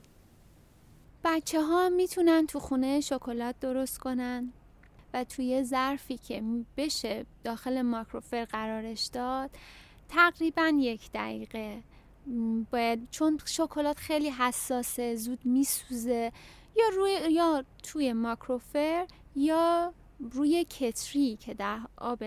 بچه 1.25 1.62
ها 1.62 1.88
می‌تونن 1.88 2.47
تو 2.47 2.61
خونه 2.61 3.00
شکلات 3.00 3.61
درست 3.61 3.99
کنن 3.99 4.52
و 5.14 5.25
توی 5.25 5.64
ظرفی 5.64 6.16
که 6.19 6.43
بشه 6.76 7.26
داخل 7.45 7.83
ماکروفر 7.83 8.45
قرارش 8.45 9.07
داد 9.07 9.50
تقریبا 10.09 10.73
یک 10.78 11.12
دقیقه. 11.12 11.83
باید 12.71 13.09
چون 13.11 13.40
شکلات 13.45 13.99
خیلی 13.99 14.31
حساسه 14.31 15.16
زود 15.16 15.38
میسوزه 15.45 16.33
یا 16.76 16.85
روی 16.97 17.19
یا 17.31 17.64
توی 17.83 18.12
ماکروفر 18.12 19.07
یا 19.37 19.93
روی 20.21 20.64
کتری 20.64 21.37
که 21.37 21.54
در 21.54 21.78
آب 21.97 22.25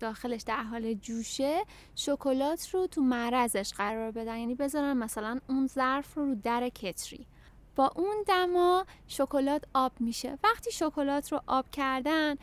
داخلش 0.00 0.42
در 0.42 0.62
حال 0.62 0.94
جوشه 0.94 1.64
شکلات 1.94 2.74
رو 2.74 2.86
تو 2.86 3.00
معرضش 3.00 3.72
قرار 3.72 4.10
بدن. 4.10 4.38
یعنی 4.38 4.54
بذارن 4.54 4.96
مثلا 4.96 5.40
اون 5.48 5.66
ظرف 5.66 6.14
رو 6.14 6.24
رو 6.26 6.34
در 6.34 6.68
کتری. 6.68 7.26
با 7.80 7.92
اون 7.96 8.16
دما 8.26 8.86
شکلات 9.06 9.64
آب 9.74 9.92
میشه. 10.00 10.38
وقتی 10.44 10.72
شکلات 10.72 11.32
رو 11.32 11.40
آب 11.46 11.70
کردن 11.70 12.36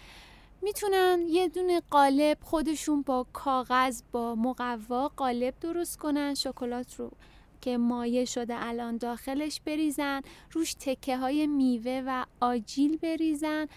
می‌تونن 0.62 1.26
یه 1.30 1.48
دونه 1.48 1.82
قالب 1.92 2.38
خودشون 2.42 3.02
با 3.02 3.26
کاغذ 3.34 4.02
با 4.12 4.36
مقوا 4.36 5.08
قالب 5.08 5.54
درست 5.62 5.98
کنن 5.98 6.34
شکلات 6.34 6.96
رو 6.96 7.12
که 7.62 7.78
مایه 7.78 8.26
شده 8.26 8.66
الان 8.66 8.98
داخلش 8.98 9.62
بریزن 9.62 10.22
روش 10.52 10.74
تکه 10.74 11.18
های 11.18 11.48
میوه 11.48 12.04
و 12.06 12.26
آجیل 12.40 12.98
بریزن 12.98 13.68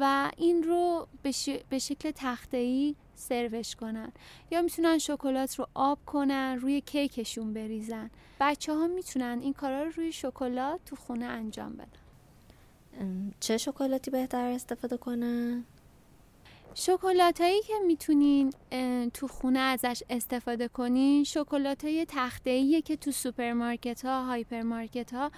و 0.00 0.30
این 0.36 0.62
رو 0.62 1.06
به 1.70 1.78
شکل 1.78 2.10
تخته‌ای 2.10 2.94
سروش 3.14 3.76
کنن. 3.76 4.12
یا 4.50 4.62
می‌تونن 4.62 4.98
شکلات 4.98 5.58
رو 5.58 5.66
آب 5.74 5.98
کنن 6.06 6.58
روی 6.60 6.80
کیکشون 6.80 7.54
بریزن. 7.54 8.10
بچه 8.40 8.74
ها 8.74 8.86
می‌تونن 8.86 9.38
این 9.42 9.52
کارا 9.52 9.82
رو 9.82 9.90
روی 9.96 10.12
شکلات 10.12 10.80
تو 10.84 10.96
خونه 10.96 11.24
انجام 11.24 11.72
بدن. 11.72 11.86
چه 13.40 13.56
شکلاتی 13.56 14.10
بهتر 14.10 14.46
استفاده 14.46 14.96
کنن؟ 14.96 15.64
شکلات 16.74 17.40
هایی 17.40 17.62
که 17.62 17.74
می‌تونین 17.86 18.52
تو 19.14 19.28
خونه 19.28 19.58
ازش 19.58 20.02
استفاده 20.10 20.68
کنین 20.68 21.24
شکلات 21.24 21.84
های 21.84 22.06
تخته 22.08 22.82
که 22.82 22.96
تو 22.96 23.12
سوپرمارکت 23.12 24.04
ها 24.04 24.24
هایپرمارکت 24.24 25.14
ها 25.14 25.30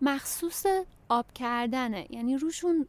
مخصوص 0.00 0.66
آب 1.08 1.32
کردنه. 1.32 2.06
یعنی 2.10 2.36
روشون 2.36 2.86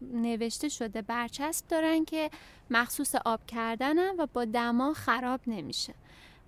نوشته 0.00 0.68
شده 0.68 1.02
برچسب 1.02 1.66
دارن 1.68 2.04
که 2.04 2.30
مخصوص 2.70 3.14
آب 3.14 3.46
کردنن 3.46 4.14
و 4.18 4.26
با 4.26 4.44
دما 4.44 4.92
خراب 4.92 5.40
نمیشه. 5.46 5.94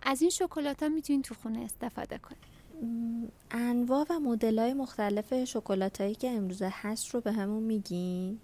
از 0.04 0.20
این 0.20 0.30
شکلات 0.30 0.82
ها 0.82 0.88
می‌تونین 0.88 1.22
تو 1.22 1.34
خونه 1.34 1.60
استفاده 1.60 2.18
کنین 2.18 2.38
انواع 3.50 4.06
و 4.10 4.20
مدل 4.20 4.58
های 4.58 4.74
مختلف 4.74 5.44
شکلات 5.44 6.00
هایی 6.00 6.14
که 6.14 6.30
امروزه 6.30 6.72
هست 6.72 7.14
رو 7.14 7.20
بهمون 7.20 7.62
میگین؟ 7.62 8.38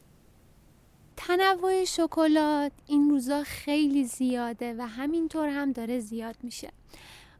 تنوع 1.16 1.84
شکلات 1.84 2.72
این 2.86 3.10
روزا 3.10 3.42
خیلی 3.42 4.04
زیاده 4.04 4.74
و 4.78 4.86
همینطور 4.86 5.48
هم 5.48 5.72
داره 5.72 6.00
زیاد 6.00 6.36
میشه. 6.42 6.70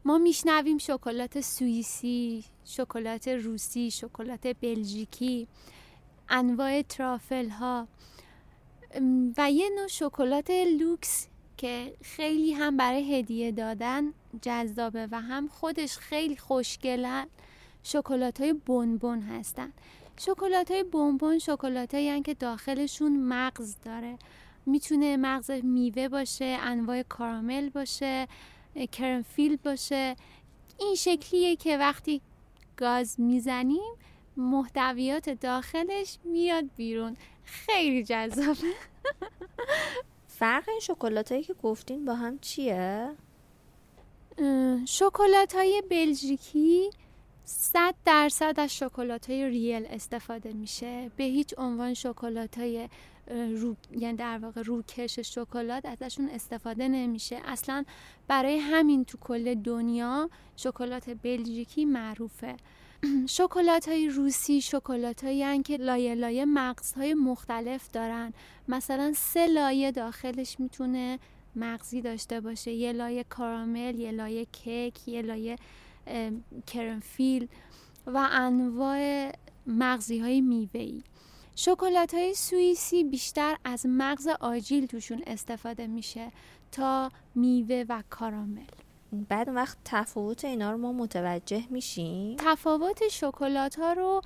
ما 0.05 0.19
میشنویم 0.19 0.79
شکلات 0.79 1.41
سوئیسی، 1.41 2.45
شکلات 2.65 3.29
روسی، 3.29 3.91
شکلات 3.91 4.47
بلژیکی، 4.47 5.49
انواع 6.29 6.83
ترافل 6.83 7.49
ها 7.49 7.89
و 9.37 9.51
یه 9.51 9.71
نوع 9.77 9.87
شکلات 9.87 10.51
لوکس 10.51 11.27
که 11.61 11.95
خیلی 12.03 12.53
هم 12.53 12.77
برای 12.77 13.19
هدیه 13.19 13.53
دادن 13.53 14.13
جذابه 14.43 15.09
و 15.11 15.21
هم 15.21 15.49
خودش 15.49 15.99
خیلی 15.99 16.37
خوشگلن 16.37 17.27
شکلات 17.83 18.41
های 18.41 18.53
بونبون 18.53 19.23
هستن. 19.23 19.73
شکلات 20.21 20.71
های 20.71 20.85
بونبون 20.85 21.39
شکلات 21.39 21.95
هایی 21.95 22.23
که 22.23 22.35
داخلشون 22.35 23.17
مغز 23.21 23.77
داره. 23.85 24.19
می‌تونه 24.67 25.17
مغز 25.17 25.51
میوه 25.51 26.09
باشه 26.09 26.59
انواع 26.61 27.03
کارامل 27.03 27.69
باشه 27.69 28.29
کرمفیل 28.93 29.57
باشه. 29.57 30.17
این 30.79 30.95
شکلیه 30.95 31.57
که 31.57 31.79
وقتی 31.79 32.21
گاز 32.77 33.21
می‌زنیم 33.21 33.95
محتویات 34.37 35.31
داخلش 35.31 36.19
میاد 36.25 36.65
بیرون. 36.77 37.17
خیلی 37.45 38.05
جذابه. 38.05 38.75
فرق 40.41 40.69
این 40.69 40.81
شکلات 40.81 41.33
هایی 41.33 41.45
که 41.45 41.55
گفتین 41.55 42.05
با 42.05 42.15
هم 42.15 42.39
چیه؟ 42.39 43.11
شکلات 44.85 45.55
های 45.55 45.83
بلژیکی 45.91 46.91
صد 47.45 47.95
درصد 48.05 48.61
از 48.61 48.77
شکلات 48.77 49.31
های 49.31 49.49
ریل 49.49 49.87
استفاده 49.91 50.53
میشه. 50.53 51.11
به 51.17 51.25
هیچ 51.25 51.55
عنوان 51.59 51.95
شکلات 51.95 52.59
های 52.59 52.89
رو... 53.31 53.77
یعنی 53.91 54.17
در 54.17 54.39
واقع 54.39 54.63
روکش 54.63 55.19
شکلات 55.19 55.87
ازشون 55.87 56.29
استفاده 56.29 56.89
نمیشه. 56.89 57.41
اصلا 57.45 57.85
برای 58.29 58.59
همین 58.59 59.05
تو 59.05 59.19
کل 59.19 59.55
دنیا 59.55 60.31
شکلات 60.57 61.11
بلژیکی 61.11 61.85
معروفه. 61.85 62.57
شکلات 63.39 63.89
های 63.89 64.09
روسی 64.09 64.61
شکلات 64.61 65.25
هایی 65.25 65.63
که 65.63 65.77
لایه 65.77 66.15
لایه 66.15 66.45
مغز 66.45 66.93
های 66.93 67.15
مختلف 67.15 67.91
دارن. 67.93 68.33
مثلا 68.69 69.13
سه 69.17 69.47
لایه 69.47 69.91
داخلش 69.91 70.61
می‌تونه 70.61 71.19
مغزی 71.57 72.01
داشته 72.01 72.41
باشه. 72.41 72.73
یه 72.73 72.93
لایه 72.93 73.25
کارامل 73.25 73.99
یه 73.99 74.11
لایه 74.11 74.45
کیک 74.45 75.09
یه 75.09 75.23
لایه 75.23 75.57
کرمفیل 76.67 77.49
و 78.07 78.29
انواع 78.31 79.33
مغزی 79.67 80.19
های 80.19 80.41
میوهی 80.41 81.03
شکلات 81.57 82.15
های 82.15 82.35
سوئیسی 82.35 83.05
بیشتر 83.05 83.57
از 83.65 83.87
مغز 83.89 84.29
آجیل 84.41 84.87
توشون 84.87 85.23
استفاده 85.27 85.87
میشه 85.87 86.33
تا 86.73 87.11
میوه 87.35 87.85
و 87.89 88.03
کارامل. 88.11 88.67
بعد 89.13 89.49
وقت 89.49 89.79
تفاوت 89.85 90.45
اینا 90.45 90.71
رو 90.71 90.79
ما 90.79 90.93
متوجه 90.93 91.65
میشیم؟ 91.71 92.37
تفاوت 92.39 93.09
شکلات 93.09 93.79
ها 93.79 93.93
رو 93.93 94.21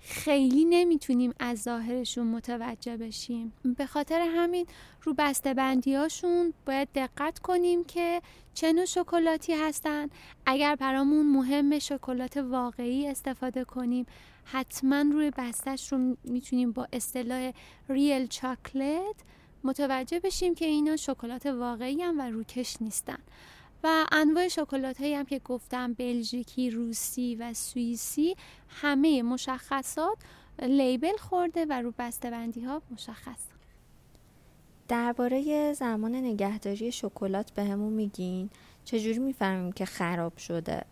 خیلی 0.00 0.64
نمی‌تونیم 0.64 1.34
از 1.38 1.62
ظاهرشون 1.62 2.26
متوجه 2.26 2.96
بشیم. 2.96 3.52
به 3.78 3.86
خاطر 3.86 4.20
همین 4.20 4.66
رو 5.02 5.14
بسته 5.18 5.54
هاشون 5.86 6.54
باید 6.66 6.88
دقت 6.94 7.38
کنیم 7.38 7.84
که 7.84 8.22
چه 8.54 8.72
نوع 8.72 8.84
شکلاتی 8.84 9.52
هستن. 9.54 10.08
اگر 10.46 10.76
برامون 10.76 11.32
مهم 11.32 11.78
شکلات 11.78 12.36
واقعی 12.36 13.08
استفاده 13.08 13.64
کنیم 13.64 14.06
حتما 14.44 15.04
روی 15.12 15.30
بستش 15.38 15.92
رو 15.92 16.16
می‌تونیم 16.24 16.72
با 16.72 16.88
اصطلاح 16.92 17.52
ریل 17.88 18.26
چاکلت 18.26 19.16
متوجه 19.64 20.20
بشیم 20.20 20.54
که 20.54 20.64
اینا 20.64 20.96
شکلات 20.96 21.46
واقعی 21.46 22.02
هم 22.02 22.18
و 22.18 22.22
روکش 22.22 22.76
نیستن. 22.80 23.18
و 23.84 24.06
انواع 24.12 24.48
شکلات 24.48 25.00
هایی 25.00 25.14
هم 25.14 25.24
که 25.24 25.38
گفتم 25.38 25.92
بلژیکی، 25.92 26.70
روسی 26.70 27.36
و 27.40 27.54
سوئیسی 27.54 28.36
همه 28.68 29.22
مشخصات 29.22 30.16
لیبل 30.62 31.16
خورده 31.16 31.66
و 31.68 31.82
رو 31.82 31.94
بندی 32.22 32.60
ها 32.60 32.82
مشخص. 32.90 33.40
درباره 34.88 35.72
زمان 35.72 36.14
نگهداری 36.14 36.92
شکلات 36.92 37.50
به 37.50 37.64
همون 37.64 37.92
میگین؟ 37.92 38.50
چجوری 38.84 39.18
می‌فهمیم 39.18 39.72
که 39.72 39.84
خراب 39.84 40.38
شده؟ 40.38 40.84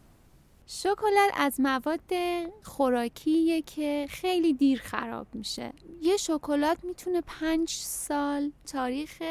شکلات 0.67 1.31
از 1.37 1.61
مواد 1.61 2.13
خوراکیه 2.63 3.63
که 3.63 4.07
خیلی 4.11 4.53
دیر 4.53 4.81
خراب 4.81 5.27
میشه. 5.35 5.73
یه 6.03 6.17
شکلات 6.17 6.85
می‌تونه 6.85 7.21
پنج 7.21 7.69
سال 7.71 8.53
تاریخ 8.67 9.23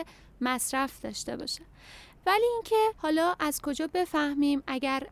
مصرف 0.41 1.01
داشته 1.01 1.37
باشه. 1.37 1.61
ولی 2.25 2.45
اینکه 2.53 2.75
حالا 2.97 3.35
از 3.39 3.61
کجا 3.61 3.87
بفهمیم 3.93 4.63
اگر 4.67 5.07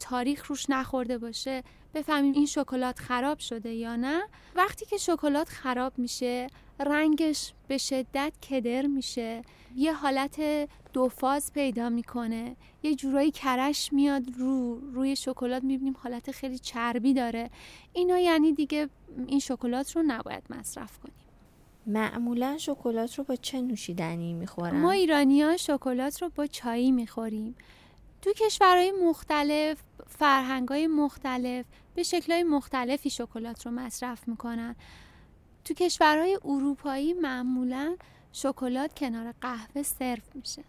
تاریخ 0.00 0.46
روش 0.46 0.70
نخورده 0.70 1.18
باشه 1.18 1.62
بفهمیم 1.94 2.34
این 2.34 2.46
شکلات 2.46 2.98
خراب 2.98 3.38
شده 3.38 3.72
یا 3.72 3.96
نه. 3.96 4.22
وقتی 4.54 4.86
که 4.86 4.96
شکلات 4.96 5.48
خراب 5.48 5.92
میشه 5.98 6.46
رنگش 6.80 7.52
به 7.68 7.78
شدت 7.78 8.32
کدر 8.50 8.86
میشه. 8.86 9.42
یه 9.76 9.92
حالت 9.92 10.40
دو 10.92 11.08
فاز 11.08 11.52
پیدا 11.52 11.88
می‌کنه. 11.88 12.56
یه 12.82 12.94
جورایی 12.94 13.30
کرش 13.30 13.92
میاد 13.92 14.22
رو 14.38 14.80
روی 14.92 15.16
شکلات 15.16 15.64
می‌بینیم 15.64 15.96
حالت 16.02 16.30
خیلی 16.30 16.58
چربی 16.58 17.14
داره. 17.14 17.50
اینا 17.92 18.18
یعنی 18.18 18.52
دیگه 18.52 18.88
این 19.26 19.38
شکلات 19.38 19.96
رو 19.96 20.02
نباید 20.06 20.42
مصرف 20.50 20.98
کنیم. 20.98 21.21
معمولا 21.86 22.58
شکلات 22.58 23.18
رو 23.18 23.24
با 23.24 23.36
چه 23.36 23.60
نوشیدنی 23.60 24.32
می‌خورن؟ 24.32 24.80
ما 24.80 24.90
ایرانی 24.90 25.42
ها 25.42 25.56
شکلات 25.56 26.22
رو 26.22 26.28
با 26.28 26.46
چایی 26.46 26.92
می‌خوریم 26.92 27.56
تو 28.22 28.32
کشورهای 28.32 28.92
مختلف 28.92 29.82
فرهنگ 30.06 30.72
مختلف 30.90 31.66
به 31.94 32.02
شکلهای 32.02 32.42
مختلفی 32.42 33.10
شکلات 33.10 33.66
رو 33.66 33.72
مصرف 33.72 34.28
می‌کنن 34.28 34.76
تو 35.64 35.74
کشورهای 35.74 36.38
اروپایی 36.44 37.12
معمولا 37.12 37.96
شکلات 38.32 38.98
کنار 38.98 39.34
قهوه 39.40 39.82
سرو 39.82 40.22
میشه 40.34 40.64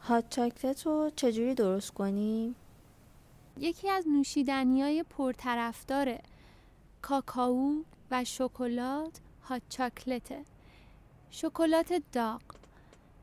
هات 0.00 0.30
چاکلت 0.30 0.86
رو 0.86 1.10
چجوری 1.16 1.54
درست 1.54 1.90
کنیم؟ 1.90 2.54
یکی 3.58 3.88
از 3.90 4.08
نوشیدنی 4.08 4.82
های 4.82 5.02
پرطرفدار 5.02 6.18
کاکائو 7.02 7.82
و 8.10 8.24
شکلات 8.24 9.20
هات 9.42 9.62
چاکلته 9.68 10.44
شکلات 11.30 12.02
داغ. 12.12 12.42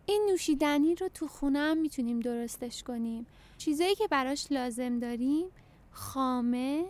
این 0.06 0.28
نوشیدنی 0.30 0.96
رو 0.96 1.10
تو 1.10 1.28
خونه 1.28 1.60
هم 1.60 1.78
می‌تونیم 1.78 2.20
درستش 2.20 2.84
کنیم. 2.84 3.26
چیزایی 3.58 3.96
که 3.96 4.08
براش 4.08 4.48
لازم 4.52 5.00
داریم 5.00 5.48
خامه 5.92 6.86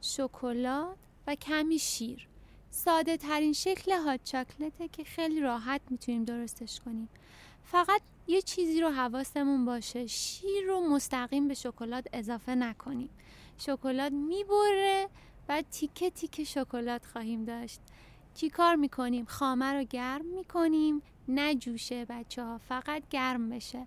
شکلات 0.00 0.96
و 1.26 1.34
کمی 1.34 1.78
شیر. 1.78 2.28
ساده 2.70 3.16
ترین 3.16 3.52
شکل 3.52 3.92
هات 3.92 4.20
چاکلته 4.24 4.88
که 4.88 5.04
خیلی 5.04 5.40
راحت 5.40 5.80
می‌تونیم 5.90 6.24
درستش 6.24 6.80
کنیم. 6.80 7.08
فقط 7.64 8.00
یه 8.26 8.42
چیزی 8.42 8.80
رو 8.80 8.88
حواسمون 8.88 9.64
باشه. 9.64 10.06
شیر 10.06 10.66
رو 10.66 10.80
مستقیم 10.80 11.48
به 11.48 11.54
شکلات 11.54 12.06
اضافه 12.12 12.54
نکنیم. 12.54 13.10
شکلات 13.58 14.12
می‌بره 14.12 15.08
و 15.52 15.62
تیکه 15.70 16.10
تیکه 16.10 16.44
شکلات 16.44 17.06
خواهیم 17.06 17.44
داشت. 17.44 17.80
چی 18.34 18.50
کار 18.50 18.76
می‌کنیم؟ 18.76 19.24
خامه 19.24 19.72
رو 19.72 19.84
گرم 19.84 20.24
می‌کنیم. 20.24 21.02
نه 21.28 21.54
جوشه 21.54 22.04
بچه 22.04 22.44
ها 22.44 22.58
فقط 22.58 23.02
گرم 23.10 23.48
بشه. 23.48 23.86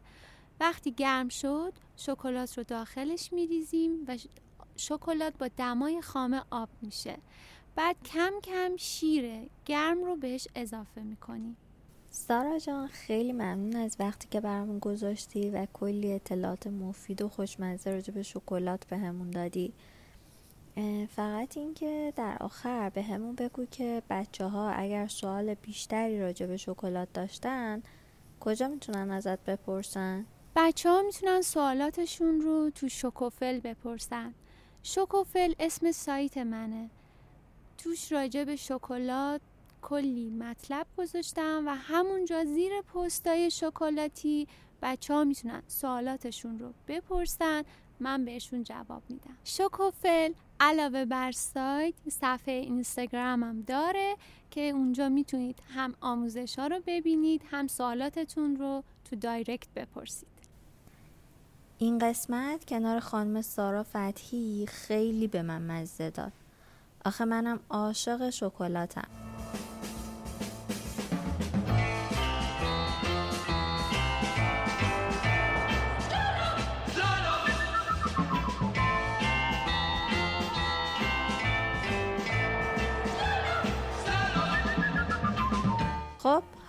وقتی 0.59 0.91
گرم 0.91 1.29
شد 1.29 1.73
شکلات 1.95 2.57
رو 2.57 2.63
داخلش 2.63 3.33
میریزیم 3.33 4.05
و 4.07 4.17
شکلات 4.75 5.37
با 5.37 5.47
دمای 5.47 6.01
خامه 6.01 6.41
آب 6.51 6.69
میشه. 6.81 7.17
بعد 7.75 7.95
کم 8.05 8.31
کم 8.43 8.75
شیر 8.77 9.49
گرم 9.65 10.03
رو 10.03 10.15
بهش 10.15 10.47
اضافه 10.55 11.01
می‌کنیم. 11.01 11.57
سارا 12.09 12.59
جان 12.59 12.87
خیلی 12.87 13.31
ممنون 13.31 13.75
از 13.75 13.95
وقتی 13.99 14.27
که 14.31 14.41
برامون 14.41 14.79
گذاشتی 14.79 15.49
و 15.49 15.67
کلی 15.73 16.13
اطلاعات 16.13 16.67
مفید 16.67 17.21
و 17.21 17.29
خوشمزه 17.29 17.91
راجع 17.91 18.13
به 18.13 18.23
شکلات 18.23 18.87
بهمون 18.87 19.31
دادی. 19.31 19.73
فقط 21.15 21.57
اینکه 21.57 22.13
در 22.15 22.37
آخر 22.39 22.89
به 22.89 23.01
همون 23.01 23.35
بگو 23.35 23.65
که 23.65 24.01
بچه 24.09 24.45
ها 24.45 24.69
اگر 24.69 25.07
سوال 25.07 25.53
بیشتری 25.53 26.19
راجع 26.19 26.45
به 26.45 26.57
شکلات 26.57 27.13
داشتن 27.13 27.83
کجا 28.39 28.67
می‌تونن 28.67 29.11
ازت 29.11 29.39
بپرسن؟ 29.39 30.25
بچه 30.55 30.89
ها 30.89 31.01
می‌تونن 31.01 31.41
سوالاتشون 31.41 32.41
رو 32.41 32.69
تو 32.69 32.89
شکوفل 32.89 33.59
بپرسن. 33.59 34.33
شکوفل 34.83 35.53
اسم 35.59 35.91
سایت 35.91 36.37
منه. 36.37 36.89
توش 37.77 38.11
راجع 38.11 38.43
به 38.43 38.55
شکلات 38.55 39.41
کلی 39.81 40.29
مطلب 40.29 40.87
گذاشتم 40.97 41.63
و 41.67 41.75
همونجا 41.75 42.45
زیر 42.45 42.81
پستای 42.81 43.51
شکلاتی 43.51 44.47
بچه 44.81 45.13
ها 45.13 45.23
می‌تونن 45.23 45.63
سوالاتشون 45.67 46.59
رو 46.59 46.73
بپرسن. 46.87 47.63
من 47.99 48.25
بهشون 48.25 48.63
جواب 48.63 49.03
میدم. 49.09 49.37
شکوفل 49.43 50.33
علاوه 50.59 51.05
بر 51.05 51.31
سایت 51.31 51.93
صفحه 52.09 52.53
اینستاگرامم 52.53 53.61
داره 53.61 54.15
که 54.51 54.61
اونجا 54.61 55.09
می‌تونید 55.09 55.59
هم 55.75 55.95
آموزش 56.01 56.59
ها 56.59 56.67
رو 56.67 56.79
ببینید 56.87 57.41
هم 57.51 57.67
سوالاتتون 57.67 58.55
رو 58.55 58.83
تو 59.09 59.15
دایرکت 59.15 59.67
بپرسید. 59.75 60.27
این 61.77 61.99
قسمت 61.99 62.65
کنار 62.65 62.99
خانم 62.99 63.41
سارا 63.41 63.83
فتحی 63.83 64.65
خیلی 64.67 65.27
به 65.27 65.41
من 65.41 65.61
مزه 65.61 66.09
داد. 66.09 66.31
آخه 67.05 67.25
منم 67.25 67.59
عاشق 67.69 68.29
شکلاتم. 68.29 69.34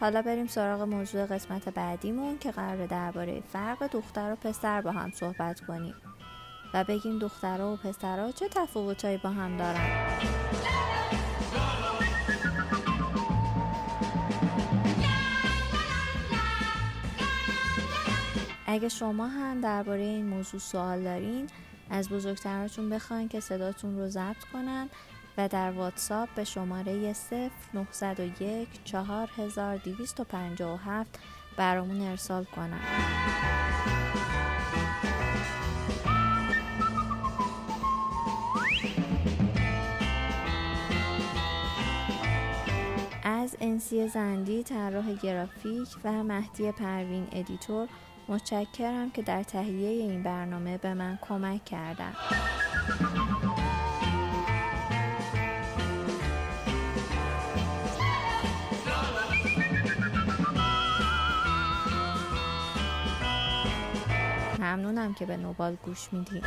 حالا 0.06 0.22
بریم 0.22 0.46
سراغ 0.46 0.82
موضوع 0.82 1.26
قسمت 1.26 1.68
بعدیمون 1.68 2.38
که 2.38 2.50
قرار 2.50 2.86
درباره 2.86 3.42
فرق 3.52 3.86
دختر 3.86 4.32
و 4.32 4.36
پسر 4.36 4.80
با 4.80 4.92
هم 4.92 5.10
صحبت 5.10 5.60
کنیم 5.60 5.94
و 6.74 6.84
بگیم 6.84 7.18
دخترها 7.18 7.72
و 7.72 7.76
پسرها 7.76 8.32
چه 8.32 8.48
تفاوتهایی 8.48 9.16
با 9.16 9.30
هم 9.30 9.56
دارن. 9.56 10.06
اگه 18.66 18.88
شما 18.88 19.26
هم 19.26 19.60
درباره 19.60 20.02
این 20.02 20.26
موضوع 20.26 20.60
سوال 20.60 21.02
دارین 21.02 21.46
از 21.90 22.08
بزرگتراتون 22.08 22.90
بخواین 22.90 23.28
که 23.28 23.40
صداتون 23.40 23.98
رو 23.98 24.08
ضبط 24.08 24.44
کنن 24.52 24.88
و 25.38 25.48
در 25.48 25.70
واتساپ 25.70 26.28
به 26.34 26.44
شماره 26.44 27.14
0901 27.92 28.68
4257 28.84 31.18
برامون 31.56 32.00
ارسال 32.00 32.44
کنن. 32.44 32.80
از 43.24 43.56
انسی 43.60 44.08
زندی 44.08 44.62
طراح 44.62 45.14
گرافیک 45.14 45.88
و 46.04 46.22
مهدی 46.22 46.72
پروین 46.72 47.28
ادیتور 47.32 47.88
متشکرم 48.28 49.10
که 49.10 49.22
در 49.22 49.42
تهیه 49.42 49.88
این 49.88 50.22
برنامه 50.22 50.78
به 50.78 50.94
من 50.94 51.18
کمک 51.22 51.64
کردن. 51.64 52.12
ممنونم 64.66 65.14
که 65.14 65.26
به 65.26 65.36
نوبال 65.36 65.76
گوش 65.84 66.12
می‌دید 66.12 66.44